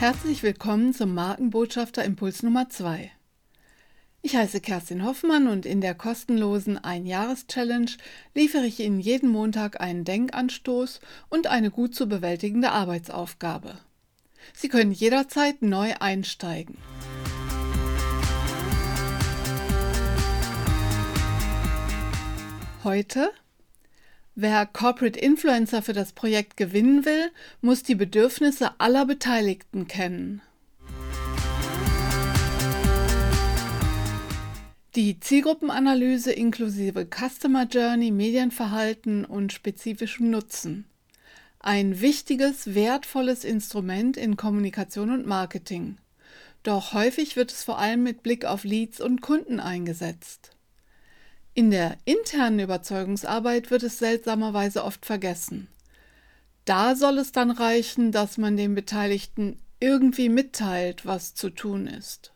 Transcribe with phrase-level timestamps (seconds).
[0.00, 3.10] Herzlich willkommen zum Markenbotschafter Impuls Nummer 2.
[4.22, 7.90] Ich heiße Kerstin Hoffmann und in der kostenlosen Ein-Jahres-Challenge
[8.34, 13.76] liefere ich Ihnen jeden Montag einen Denkanstoß und eine gut zu bewältigende Arbeitsaufgabe.
[14.54, 16.78] Sie können jederzeit neu einsteigen.
[22.84, 23.32] Heute
[24.34, 27.30] Wer Corporate Influencer für das Projekt gewinnen will,
[27.60, 30.40] muss die Bedürfnisse aller Beteiligten kennen.
[34.96, 40.84] Die Zielgruppenanalyse inklusive Customer Journey, Medienverhalten und spezifischem Nutzen.
[41.60, 45.98] Ein wichtiges, wertvolles Instrument in Kommunikation und Marketing.
[46.62, 50.56] Doch häufig wird es vor allem mit Blick auf Leads und Kunden eingesetzt.
[51.52, 55.66] In der internen Überzeugungsarbeit wird es seltsamerweise oft vergessen.
[56.64, 62.32] Da soll es dann reichen, dass man den Beteiligten irgendwie mitteilt, was zu tun ist.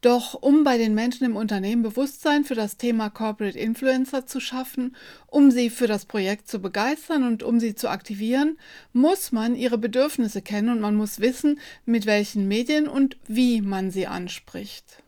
[0.00, 4.94] Doch um bei den Menschen im Unternehmen Bewusstsein für das Thema Corporate Influencer zu schaffen,
[5.26, 8.58] um sie für das Projekt zu begeistern und um sie zu aktivieren,
[8.92, 13.90] muss man ihre Bedürfnisse kennen und man muss wissen, mit welchen Medien und wie man
[13.90, 15.02] sie anspricht.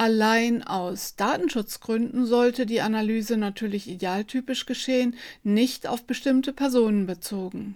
[0.00, 7.74] Allein aus Datenschutzgründen sollte die Analyse natürlich idealtypisch geschehen, nicht auf bestimmte Personen bezogen.